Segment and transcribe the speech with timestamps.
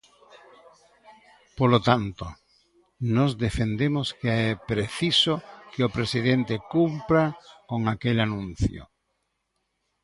[1.57, 2.25] Polo tanto,
[3.15, 5.33] nós defendemos que é preciso
[5.71, 7.25] que o presidente cumpra
[7.69, 8.83] con aquel anuncio.